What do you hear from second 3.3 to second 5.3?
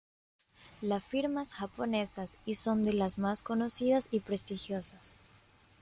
conocidas y prestigiosas.